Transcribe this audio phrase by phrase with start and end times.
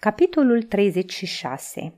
[0.00, 1.94] Capitolul 36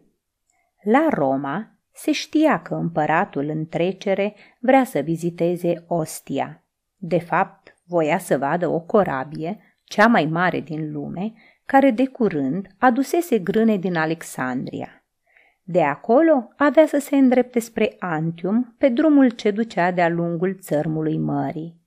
[0.83, 6.65] La Roma se știa că împăratul în trecere vrea să viziteze Ostia.
[6.97, 11.33] De fapt, voia să vadă o corabie, cea mai mare din lume,
[11.67, 15.05] care de curând adusese grâne din Alexandria.
[15.63, 21.19] De acolo avea să se îndrepte spre Antium pe drumul ce ducea de-a lungul țărmului
[21.19, 21.81] mării.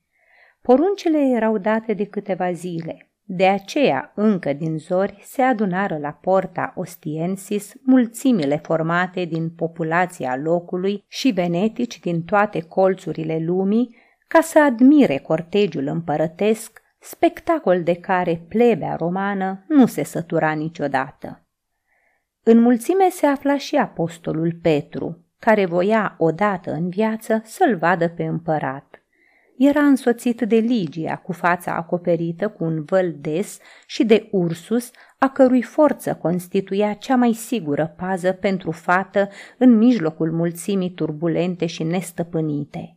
[0.62, 6.72] Poruncile erau date de câteva zile– de aceea, încă din zori, se adunară la porta
[6.76, 13.96] Ostiensis mulțimile formate din populația locului și venetici din toate colțurile lumii
[14.28, 21.46] ca să admire cortegiul împărătesc, spectacol de care plebea romană nu se sătura niciodată.
[22.42, 28.24] În mulțime se afla și apostolul Petru, care voia odată în viață să-l vadă pe
[28.24, 29.01] împărat.
[29.64, 35.28] Era însoțit de Ligia, cu fața acoperită cu un văl des, și de Ursus, a
[35.28, 42.96] cărui forță constituia cea mai sigură pază pentru fată în mijlocul mulțimii turbulente și nestăpânite.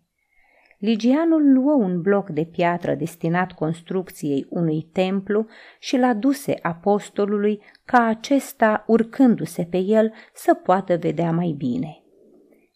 [0.77, 5.45] Ligianul luă un bloc de piatră destinat construcției unui templu
[5.79, 12.03] și l-a duse apostolului ca acesta, urcându-se pe el, să poată vedea mai bine.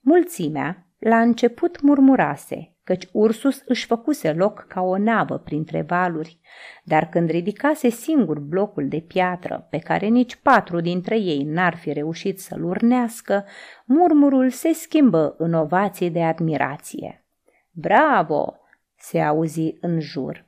[0.02, 6.40] Mulțimea, la început murmurase, căci Ursus își făcuse loc ca o navă printre valuri,
[6.84, 11.94] dar când ridicase singur blocul de piatră pe care nici patru dintre ei n-ar fi
[11.94, 13.46] reușit să-l urnească,
[13.86, 17.26] murmurul se schimbă în ovații de admirație.
[17.72, 18.54] Bravo!
[18.96, 20.48] se auzi în jur.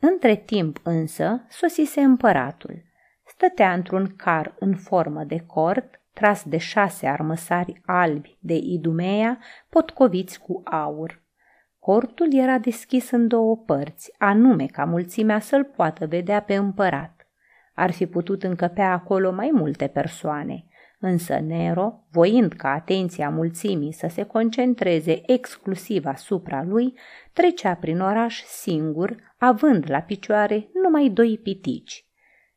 [0.00, 2.82] Între timp însă sosise împăratul.
[3.26, 10.40] Stătea într-un car în formă de cort, tras de șase armăsari albi de Idumea, potcoviți
[10.40, 11.22] cu aur.
[11.78, 17.28] Cortul era deschis în două părți, anume ca mulțimea să-l poată vedea pe împărat.
[17.74, 20.64] Ar fi putut încăpea acolo mai multe persoane,
[21.00, 26.94] însă Nero, voind ca atenția mulțimii să se concentreze exclusiv asupra lui,
[27.32, 32.06] trecea prin oraș singur, având la picioare numai doi pitici.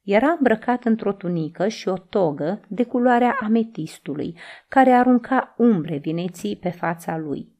[0.05, 6.69] Era îmbrăcat într-o tunică și o togă de culoarea ametistului, care arunca umbre vineții pe
[6.69, 7.53] fața lui.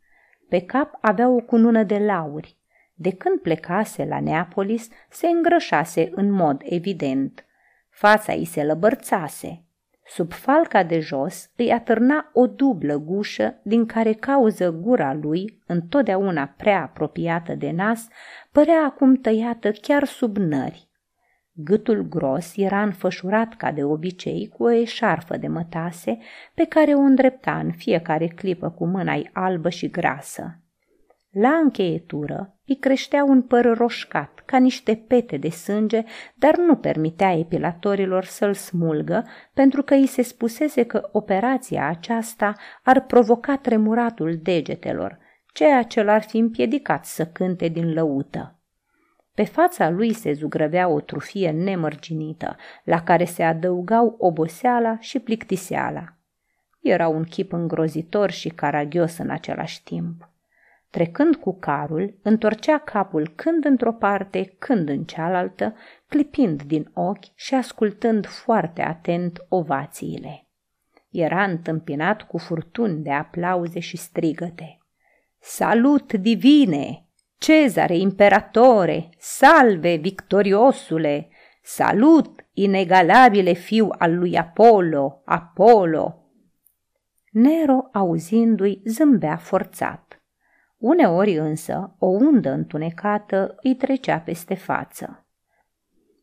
[0.50, 2.58] Pe cap avea o cunună de lauri.
[2.94, 7.46] De când plecase la Neapolis, se îngrășase în mod evident.
[7.90, 9.64] Fața îi se lăbărțase.
[10.08, 16.54] Sub falca de jos îi atârna o dublă gușă din care cauză gura lui, întotdeauna
[16.58, 18.08] prea apropiată de nas,
[18.52, 20.90] părea acum tăiată chiar sub nări.
[21.58, 26.18] Gâtul gros era înfășurat ca de obicei cu o eșarfă de mătase
[26.54, 30.60] pe care o îndrepta în fiecare clipă cu mâna albă și grasă.
[31.32, 36.04] La încheietură îi creștea un păr roșcat, ca niște pete de sânge,
[36.36, 43.06] dar nu permitea epilatorilor să-l smulgă, pentru că îi se spusese că operația aceasta ar
[43.06, 45.18] provoca tremuratul degetelor,
[45.54, 48.55] ceea ce l-ar fi împiedicat să cânte din lăută.
[49.36, 56.14] Pe fața lui se zugrăvea o trufie nemărginită, la care se adăugau oboseala și plictiseala.
[56.82, 60.30] Era un chip îngrozitor și caragios în același timp.
[60.90, 65.76] Trecând cu carul, întorcea capul când într-o parte, când în cealaltă,
[66.08, 70.48] clipind din ochi și ascultând foarte atent ovațiile.
[71.10, 74.78] Era întâmpinat cu furtuni de aplauze și strigăte.
[75.40, 77.05] Salut divine!
[77.46, 81.30] Cezare, imperatore, salve, victoriosule,
[81.62, 86.24] salut, inegalabile fiu al lui Apollo, Apollo.
[87.32, 90.22] Nero, auzindu-i, zâmbea forțat.
[90.78, 95.26] Uneori însă, o undă întunecată îi trecea peste față.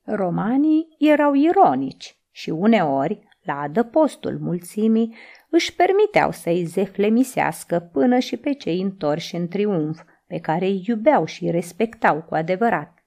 [0.05, 5.15] Romanii erau ironici și uneori, la adăpostul mulțimii,
[5.51, 10.01] își permiteau să-i zeflemisească până și pe cei întorși în triumf,
[10.33, 13.05] pe care îi iubeau și îi respectau cu adevărat.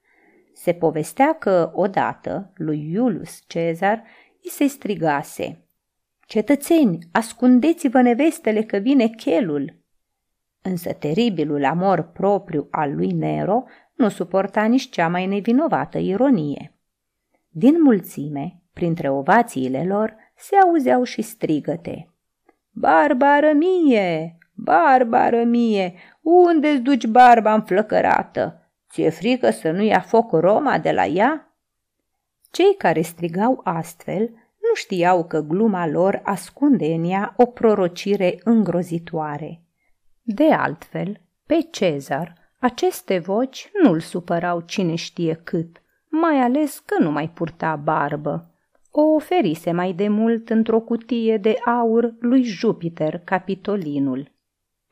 [0.54, 4.04] Se povestea că odată lui Iulus Cezar
[4.44, 5.68] îi se strigase
[6.28, 9.78] Cetățeni, ascundeți-vă nevestele că vine chelul!
[10.62, 13.64] Însă teribilul amor propriu al lui Nero
[13.96, 16.74] nu suporta nici cea mai nevinovată ironie.
[17.50, 22.14] Din mulțime, printre ovațiile lor, se auzeau și strigăte.
[22.72, 24.38] Barbară mie!
[24.54, 25.94] Barbară mie!
[26.26, 28.62] Unde-ți duci barba înflăcărată?
[28.90, 31.56] Ți-e frică să nu ia foc Roma de la ea?
[32.52, 34.30] Cei care strigau astfel
[34.62, 39.62] nu știau că gluma lor ascunde în ea o prorocire îngrozitoare.
[40.22, 47.12] De altfel, pe Cezar, aceste voci nu-l supărau cine știe cât, mai ales că nu
[47.12, 48.50] mai purta barbă.
[48.92, 54.34] o oferise mai de mult într-o cutie de aur lui Jupiter, capitolinul.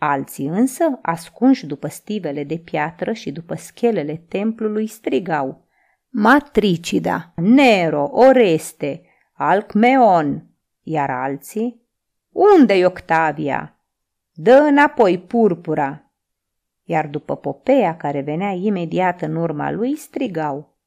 [0.05, 5.65] Alții însă, ascunși după stivele de piatră și după schelele templului, strigau
[6.09, 9.01] Matricida, Nero, Oreste,
[9.33, 10.47] Alcmeon,
[10.81, 11.81] iar alții
[12.31, 13.79] Unde-i Octavia?
[14.31, 16.11] Dă înapoi purpura!
[16.83, 20.77] Iar după Popea, care venea imediat în urma lui, strigau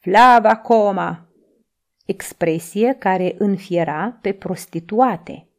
[0.00, 1.28] Flava coma!
[2.06, 5.46] Expresie care înfiera pe prostituate–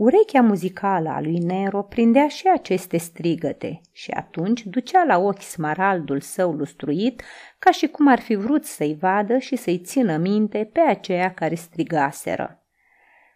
[0.00, 6.20] Urechea muzicală a lui Nero prindea și aceste strigăte și atunci ducea la ochi smaraldul
[6.20, 7.22] său lustruit
[7.58, 11.54] ca și cum ar fi vrut să-i vadă și să-i țină minte pe aceia care
[11.54, 12.62] strigaseră.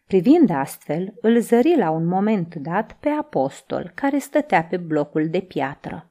[0.06, 5.40] Privind astfel, îl zări la un moment dat pe apostol, care stătea pe blocul de
[5.40, 6.10] piatră.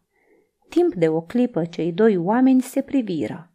[0.70, 3.54] Timp de o clipă cei doi oameni se priviră.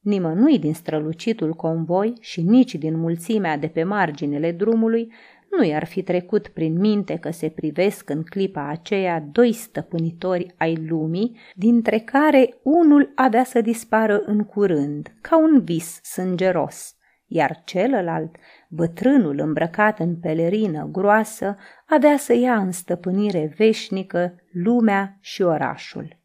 [0.00, 5.12] Nimănui din strălucitul convoi și nici din mulțimea de pe marginile drumului
[5.50, 10.86] nu i-ar fi trecut prin minte că se privesc în clipa aceea doi stăpânitori ai
[10.88, 16.96] lumii, dintre care unul avea să dispară în curând, ca un vis sângeros,
[17.26, 18.36] iar celălalt,
[18.68, 21.56] bătrânul îmbrăcat în pelerină groasă,
[21.86, 26.16] avea să ia în stăpânire veșnică lumea și orașul.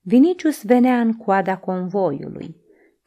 [0.00, 2.56] Vinicius venea în coada convoiului,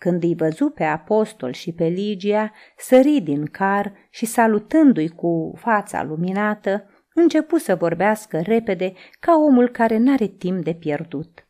[0.02, 6.04] când îi văzu pe apostol și pe Ligia, sări din car și salutându-i cu fața
[6.04, 11.48] luminată, începu să vorbească repede ca omul care n-are timp de pierdut.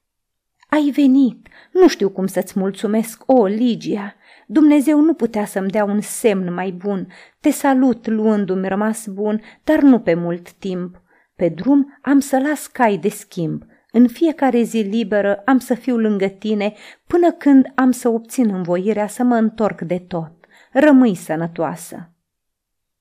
[0.69, 1.47] Ai venit!
[1.71, 4.15] Nu știu cum să-ți mulțumesc, o, Ligia!
[4.47, 7.07] Dumnezeu nu putea să-mi dea un semn mai bun.
[7.39, 11.01] Te salut luându-mi rămas bun, dar nu pe mult timp.
[11.35, 13.63] Pe drum am să las cai de schimb.
[13.93, 16.73] În fiecare zi liberă am să fiu lângă tine
[17.07, 20.31] până când am să obțin învoirea să mă întorc de tot.
[20.71, 22.09] Rămâi sănătoasă.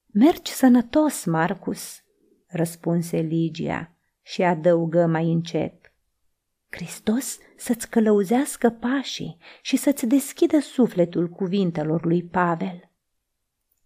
[0.06, 2.02] Mergi sănătos, Marcus,
[2.46, 3.92] răspunse Ligia
[4.22, 5.92] și adăugă mai încet.
[6.70, 12.90] Hristos să-ți călăuzească pașii și să-ți deschidă sufletul cuvintelor lui Pavel.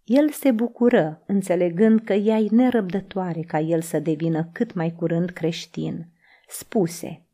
[0.04, 5.30] El se bucură, înțelegând că ea e nerăbdătoare ca el să devină cât mai curând
[5.30, 6.13] creștin
[6.54, 7.26] spuse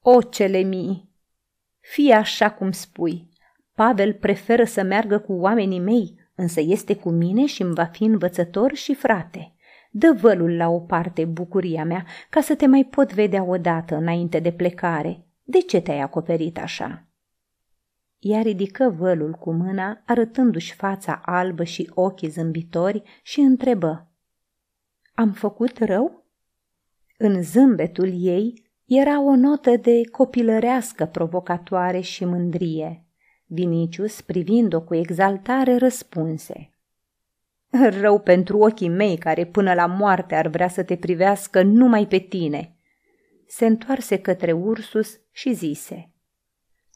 [0.00, 1.10] O cele mii,
[1.80, 3.28] fie așa cum spui,
[3.74, 8.04] Pavel preferă să meargă cu oamenii mei, însă este cu mine și îmi va fi
[8.04, 9.54] învățător și frate.
[9.90, 14.38] Dă vălul la o parte, bucuria mea, ca să te mai pot vedea odată înainte
[14.38, 15.26] de plecare.
[15.42, 17.06] De ce te-ai acoperit așa?"
[18.18, 24.10] Ea ridică vălul cu mâna, arătându-și fața albă și ochii zâmbitori și întrebă.
[25.14, 26.25] Am făcut rău?"
[27.18, 33.06] În zâmbetul ei era o notă de copilărească provocatoare și mândrie.
[33.46, 36.70] Vinicius, privind-o cu exaltare, răspunse.
[37.70, 42.18] Rău pentru ochii mei care până la moarte ar vrea să te privească numai pe
[42.18, 42.76] tine.
[43.46, 46.10] Se întoarse către Ursus și zise.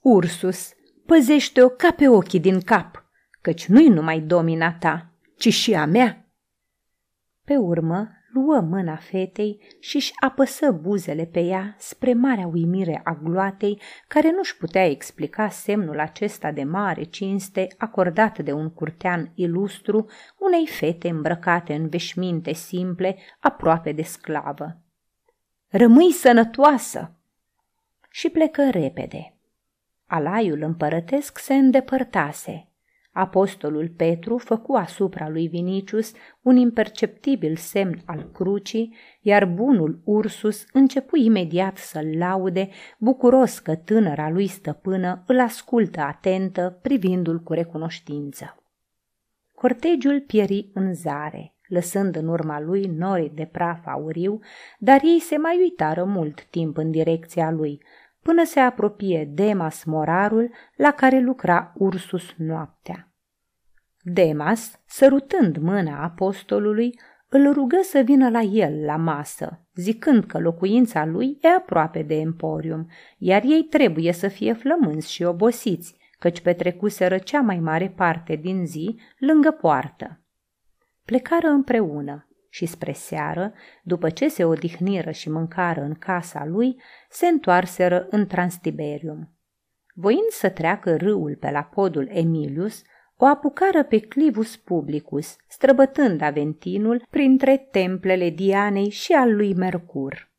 [0.03, 0.73] Ursus,
[1.07, 3.05] păzește-o ca pe ochii din cap,
[3.41, 6.33] căci nu-i numai domina ta, ci și a mea.
[7.45, 13.13] Pe urmă, luă mâna fetei și își apăsă buzele pe ea spre marea uimire a
[13.23, 20.07] gloatei, care nu-și putea explica semnul acesta de mare cinste acordat de un curtean ilustru
[20.39, 24.77] unei fete îmbrăcate în veșminte simple, aproape de sclavă.
[25.69, 27.15] Rămâi sănătoasă!
[28.11, 29.35] Și plecă repede.
[30.07, 32.65] Alaiul împărătesc se îndepărtase–
[33.21, 36.13] Apostolul Petru făcu asupra lui Vinicius
[36.43, 44.31] un imperceptibil semn al crucii, iar bunul Ursus începu imediat să-l laude, bucuros că tânăra
[44.31, 48.57] lui stăpână îl ascultă atentă, privindu-l cu recunoștință.
[49.55, 54.41] Cortegiul pieri în zare, lăsând în urma lui nori de praf auriu,
[54.79, 57.83] dar ei se mai uitară mult timp în direcția lui,
[58.23, 63.10] până se apropie Demas morarul la care lucra Ursus noaptea.
[64.03, 71.05] Demas, sărutând mâna apostolului, îl rugă să vină la el la masă, zicând că locuința
[71.05, 77.19] lui e aproape de emporium, iar ei trebuie să fie flămânzi și obosiți, căci petrecuseră
[77.19, 80.21] cea mai mare parte din zi lângă poartă.
[81.05, 83.53] Plecară împreună și spre seară,
[83.83, 89.35] după ce se odihniră și mâncară în casa lui, se întoarseră în Transtiberium.
[89.95, 92.83] Voind să treacă râul pe la podul Emilius,
[93.23, 100.31] o apucară pe Clivus Publicus, străbătând Aventinul printre templele Dianei și al lui Mercur.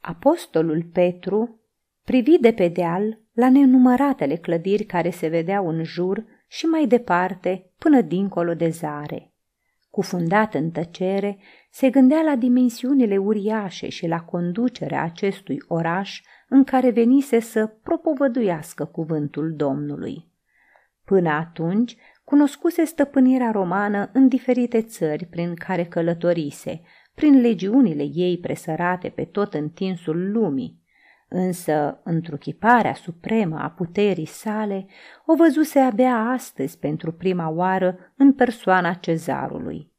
[0.00, 1.60] Apostolul Petru
[2.04, 7.70] privi de pe deal la nenumăratele clădiri care se vedeau în jur și mai departe
[7.78, 9.32] până dincolo de zare.
[9.90, 11.38] Cufundat în tăcere,
[11.70, 18.84] se gândea la dimensiunile uriașe și la conducerea acestui oraș în care venise să propovăduiască
[18.84, 20.32] cuvântul Domnului.
[21.04, 26.80] Până atunci, cunoscuse stăpânirea romană în diferite țări prin care călătorise,
[27.14, 30.82] prin legiunile ei presărate pe tot întinsul lumii,
[31.28, 34.86] însă întruchiparea supremă a puterii sale
[35.26, 39.92] o văzuse abia astăzi pentru prima oară în persoana cezarului.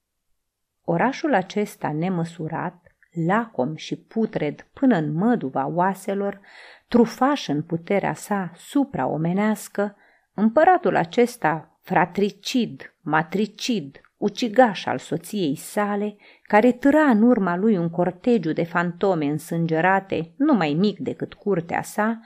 [0.84, 2.96] Orașul acesta nemăsurat,
[3.26, 6.40] lacom și putred până în măduva oaselor,
[6.88, 9.96] trufaș în puterea sa supraomenească,
[10.36, 18.52] împăratul acesta fratricid, matricid, ucigaș al soției sale, care târa în urma lui un cortegiu
[18.52, 22.20] de fantome însângerate, nu mai mic decât curtea sa,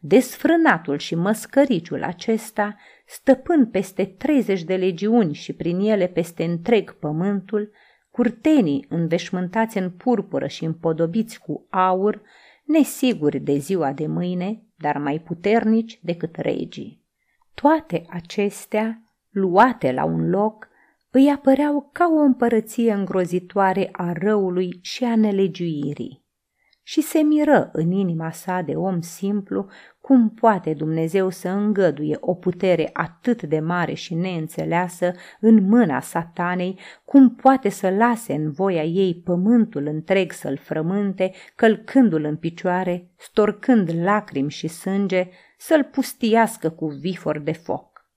[0.00, 7.70] desfrânatul și măscăriciul acesta, stăpân peste 30 de legiuni și prin ele peste întreg pământul,
[8.10, 12.22] curtenii înveșmântați în purpură și împodobiți cu aur,
[12.64, 17.05] nesiguri de ziua de mâine, dar mai puternici decât regii.
[17.60, 20.68] Toate acestea, luate la un loc,
[21.10, 26.24] îi apăreau ca o împărăție îngrozitoare a răului și a nelegiuirii.
[26.82, 29.68] Și se miră în inima sa de om simplu
[30.00, 36.78] cum poate Dumnezeu să îngăduie o putere atât de mare și neînțeleasă în mâna satanei,
[37.04, 43.90] cum poate să lase în voia ei pământul întreg să-l frământe, călcându-l în picioare, storcând
[44.02, 48.10] lacrimi și sânge, să-l pustiască cu vifor de foc.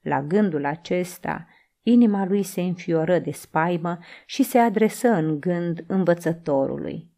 [0.00, 1.46] La gândul acesta,
[1.82, 7.10] Inima lui se înfioră de spaimă și se adresă în gând învățătorului.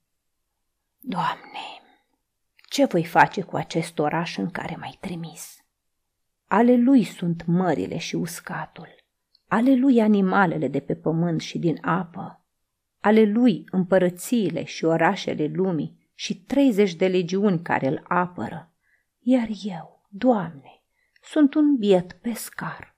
[0.98, 1.82] Doamne,
[2.68, 5.56] ce voi face cu acest oraș în care m-ai trimis?
[6.46, 8.88] Ale lui sunt mările și uscatul,
[9.48, 12.44] ale lui animalele de pe pământ și din apă,
[13.00, 18.71] ale lui împărățiile și orașele lumii și treizeci de legiuni care îl apără,
[19.22, 20.82] iar eu, Doamne,
[21.22, 22.96] sunt un biet pescar.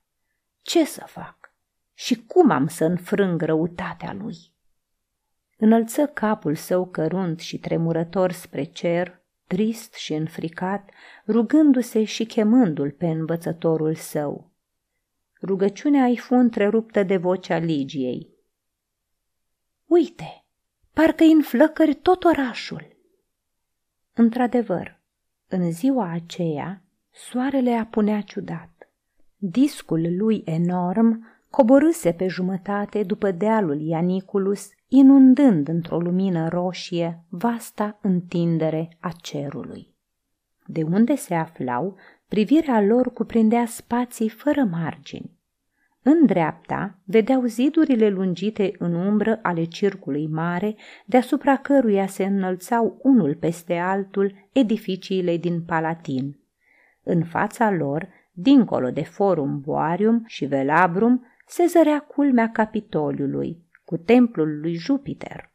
[0.62, 1.44] Ce să fac?
[1.94, 4.36] și cum am să înfrâng răutatea lui?
[5.56, 10.90] Înălță capul său cărunt și tremurător spre cer, trist și înfricat,
[11.26, 14.52] rugându-se și chemându-l pe învățătorul său.
[15.42, 18.28] Rugăciunea îi fu întreruptă de vocea Ligiei.
[19.86, 20.44] Uite,
[20.92, 22.96] parcă-i în flăcări tot orașul.
[24.12, 25.00] Într-adevăr,
[25.54, 28.70] în ziua aceea, soarele apunea ciudat.
[29.36, 38.96] Discul lui enorm coborâse pe jumătate după dealul Ianiculus, inundând într-o lumină roșie vasta întindere
[39.00, 39.94] a cerului.
[40.66, 41.96] De unde se aflau,
[42.28, 45.30] privirea lor cuprindea spații fără margini.
[46.06, 53.34] În dreapta vedeau zidurile lungite în umbră ale circului mare, deasupra căruia se înălțau unul
[53.34, 56.38] peste altul edificiile din Palatin.
[57.02, 64.60] În fața lor, dincolo de Forum Boarium și Velabrum, se zărea culmea Capitoliului, cu templul
[64.60, 65.52] lui Jupiter.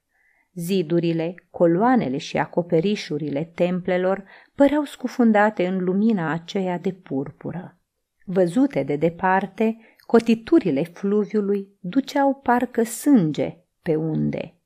[0.54, 4.24] Zidurile, coloanele și acoperișurile templelor
[4.56, 7.80] păreau scufundate în lumina aceea de purpură.
[8.26, 9.78] Văzute de departe,
[10.10, 14.60] cotiturile fluviului duceau parcă sânge pe unde.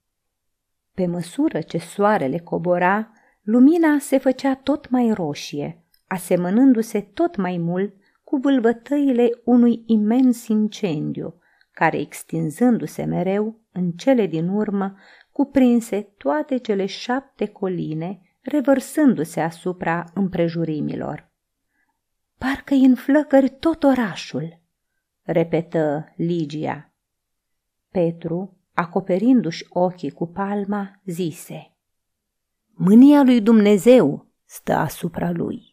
[0.94, 7.94] Pe măsură ce soarele cobora, lumina se făcea tot mai roșie, asemănându-se tot mai mult
[8.24, 11.40] cu vâlvătăile unui imens incendiu,
[11.72, 14.96] care, extinzându-se mereu, în cele din urmă,
[15.32, 21.32] cuprinse toate cele șapte coline, revărsându-se asupra împrejurimilor.
[22.38, 24.62] Parcă-i în flăcări tot orașul,
[25.24, 26.94] repetă Ligia.
[27.89, 31.75] Petru, acoperindu-și ochii cu palma, zise
[32.74, 35.73] Mânia lui Dumnezeu stă asupra lui.